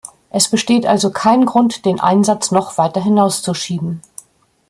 Es 0.31 0.49
besteht 0.49 0.87
also 0.87 1.11
kein 1.11 1.45
Grund, 1.45 1.85
den 1.85 1.99
Einsatz 1.99 2.49
noch 2.49 2.79
weiter 2.79 3.03
hinauszuschieben. 3.03 4.01